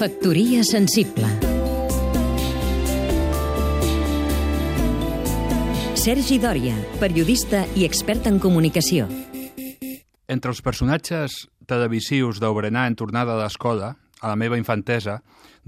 Factoria 0.00 0.64
sensible 0.64 1.28
Sergi 6.00 6.38
Dòria, 6.40 6.72
periodista 6.96 7.66
i 7.76 7.82
expert 7.84 8.24
en 8.24 8.38
comunicació. 8.40 9.04
Entre 10.32 10.48
els 10.48 10.62
personatges 10.64 11.34
televisius 11.68 12.38
d'Obrenar 12.40 12.86
en 12.88 12.96
tornada 12.96 13.34
a 13.34 13.40
l'escola, 13.42 13.90
a 14.22 14.30
la 14.30 14.38
meva 14.40 14.56
infantesa, 14.56 15.18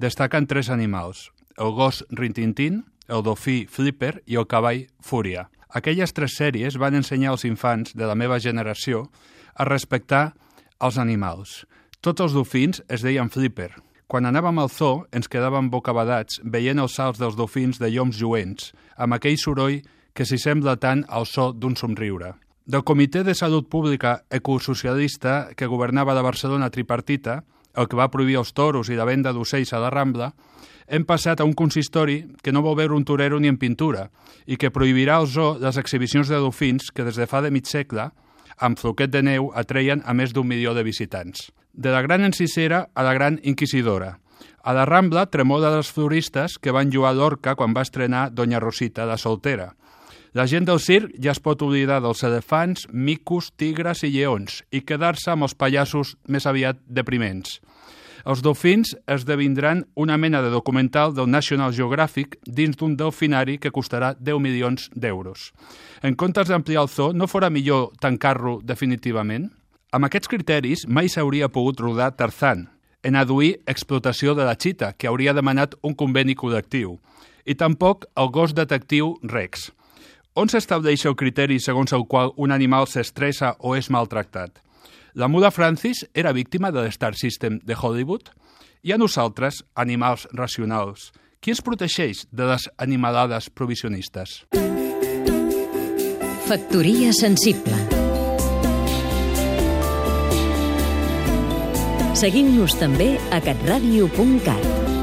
destaquen 0.01 0.49
tres 0.49 0.71
animals, 0.73 1.27
el 1.61 1.75
gos 1.77 2.01
Rintintín, 2.09 2.87
el 3.13 3.21
dofí 3.27 3.67
Flipper 3.69 4.23
i 4.25 4.41
el 4.41 4.49
cavall 4.49 4.87
Fúria. 5.05 5.51
Aquelles 5.69 6.17
tres 6.17 6.39
sèries 6.41 6.81
van 6.81 6.97
ensenyar 6.97 7.35
als 7.35 7.45
infants 7.45 7.93
de 7.93 8.09
la 8.09 8.17
meva 8.17 8.41
generació 8.41 9.11
a 9.53 9.69
respectar 9.69 10.31
els 10.81 10.97
animals. 10.97 11.67
Tots 12.03 12.19
els 12.19 12.33
dofins 12.35 12.81
es 12.91 13.05
deien 13.07 13.29
Flipper, 13.31 13.69
quan 14.11 14.27
anàvem 14.27 14.57
al 14.59 14.71
zoo, 14.75 15.05
ens 15.15 15.29
quedàvem 15.31 15.69
bocabadats 15.71 16.41
veient 16.43 16.83
els 16.83 16.97
salts 16.99 17.21
dels 17.23 17.37
dofins 17.39 17.79
de 17.79 17.93
lloms 17.95 18.19
lluents, 18.19 18.73
amb 18.99 19.15
aquell 19.15 19.39
soroll 19.39 19.77
que 20.11 20.27
s'hi 20.27 20.41
sembla 20.43 20.75
tant 20.83 21.05
al 21.07 21.29
so 21.31 21.53
d'un 21.55 21.77
somriure. 21.79 22.33
Del 22.67 22.83
Comitè 22.83 23.23
de 23.23 23.37
Salut 23.39 23.69
Pública 23.71 24.17
Ecosocialista 24.35 25.53
que 25.55 25.71
governava 25.71 26.17
la 26.19 26.27
Barcelona 26.27 26.73
tripartita, 26.75 27.45
el 27.79 27.87
que 27.87 28.01
va 28.01 28.11
prohibir 28.11 28.41
els 28.41 28.51
toros 28.51 28.91
i 28.91 28.99
la 28.99 29.07
venda 29.07 29.31
d'ocells 29.31 29.71
a 29.71 29.85
la 29.85 29.93
Rambla, 29.95 30.33
hem 30.91 31.07
passat 31.07 31.39
a 31.39 31.47
un 31.47 31.55
consistori 31.55 32.25
que 32.43 32.51
no 32.51 32.65
vol 32.67 32.81
veure 32.83 32.99
un 32.99 33.07
torero 33.07 33.39
ni 33.39 33.47
en 33.47 33.63
pintura 33.63 34.09
i 34.51 34.59
que 34.59 34.75
prohibirà 34.75 35.21
al 35.23 35.31
zoo 35.31 35.55
les 35.63 35.79
exhibicions 35.79 36.27
de 36.27 36.43
dofins 36.43 36.91
que 36.91 37.07
des 37.07 37.15
de 37.15 37.31
fa 37.31 37.47
de 37.47 37.55
mig 37.55 37.71
segle, 37.71 38.11
amb 38.59 38.79
floquet 38.79 39.11
de 39.11 39.23
neu, 39.23 39.53
atreien 39.55 40.03
a 40.05 40.15
més 40.15 40.33
d'un 40.33 40.47
milió 40.47 40.75
de 40.75 40.83
visitants 40.83 41.51
de 41.73 41.91
la 41.91 42.03
gran 42.03 42.25
encissera 42.25 42.91
a 42.95 43.03
la 43.03 43.15
gran 43.15 43.41
inquisidora. 43.43 44.19
A 44.63 44.73
la 44.73 44.85
Rambla 44.87 45.27
tremola 45.27 45.73
dels 45.73 45.91
floristes 45.91 46.59
que 46.59 46.71
van 46.71 46.91
lluar 46.93 47.15
l'orca 47.17 47.57
quan 47.59 47.75
va 47.75 47.83
estrenar 47.83 48.31
Doña 48.31 48.61
Rosita, 48.61 49.07
la 49.07 49.19
soltera. 49.19 49.73
La 50.33 50.47
gent 50.47 50.65
del 50.65 50.81
circ 50.81 51.13
ja 51.21 51.33
es 51.33 51.41
pot 51.43 51.61
oblidar 51.63 52.01
dels 52.01 52.23
elefants, 52.25 52.87
micos, 52.93 53.51
tigres 53.57 54.05
i 54.07 54.13
lleons 54.15 54.63
i 54.71 54.81
quedar-se 54.81 55.33
amb 55.33 55.49
els 55.49 55.55
pallassos 55.55 56.17
més 56.29 56.47
aviat 56.47 56.79
depriments. 56.87 57.61
Els 58.23 58.43
dofins 58.43 58.93
esdevindran 59.11 59.83
una 59.99 60.17
mena 60.17 60.43
de 60.43 60.51
documental 60.51 61.15
del 61.15 61.31
National 61.31 61.73
Geographic 61.75 62.37
dins 62.47 62.77
d'un 62.79 62.95
delfinari 62.97 63.59
que 63.59 63.73
costarà 63.75 64.13
10 64.15 64.39
milions 64.39 64.87
d'euros. 64.95 65.51
En 66.03 66.15
comptes 66.15 66.49
d'ampliar 66.49 66.85
el 66.85 66.89
zoo, 66.89 67.13
no 67.13 67.27
fora 67.27 67.51
millor 67.51 67.91
tancar-lo 67.99 68.61
definitivament? 68.63 69.51
Amb 69.93 70.07
aquests 70.07 70.31
criteris 70.31 70.87
mai 70.87 71.11
s'hauria 71.11 71.51
pogut 71.51 71.83
rodar 71.83 72.13
Tarzan, 72.17 72.69
en 73.03 73.19
aduir 73.19 73.59
explotació 73.67 74.37
de 74.39 74.47
la 74.47 74.55
xita, 74.55 74.93
que 74.95 75.11
hauria 75.11 75.35
demanat 75.35 75.75
un 75.83 75.95
conveni 75.99 76.39
col·lectiu, 76.39 76.99
i 77.45 77.59
tampoc 77.59 78.07
el 78.17 78.31
gos 78.31 78.55
detectiu 78.55 79.17
Rex. 79.27 79.73
On 80.39 80.49
s'estableix 80.49 81.03
el 81.11 81.19
criteri 81.19 81.59
segons 81.61 81.93
el 81.93 82.07
qual 82.07 82.31
un 82.39 82.55
animal 82.55 82.87
s'estressa 82.87 83.57
o 83.59 83.75
és 83.77 83.91
maltractat? 83.91 84.63
La 85.15 85.29
mula 85.29 85.51
Francis 85.51 86.07
era 86.15 86.33
víctima 86.33 86.73
de 86.73 86.87
l'Star 86.87 87.15
System 87.15 87.61
de 87.65 87.77
Hollywood? 87.77 88.33
I 88.83 88.95
a 88.95 88.99
nosaltres, 88.99 89.63
animals 89.75 90.27
racionals, 90.33 91.13
qui 91.41 91.53
ens 91.53 91.63
protegeix 91.63 92.27
de 92.33 92.49
les 92.51 92.69
animalades 92.79 93.51
provisionistes? 93.51 94.43
Factoria 96.49 97.13
sensible 97.15 98.03
Seguim-nos 102.23 102.77
també 102.79 103.17
a 103.35 103.41
catradio.cat. 103.43 105.02